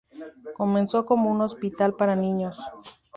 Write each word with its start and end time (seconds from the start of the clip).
Comenzó 0.57 1.05
como 1.05 1.29
un 1.29 1.41
hospital 1.41 1.95
para 1.95 2.15
niños. 2.15 2.59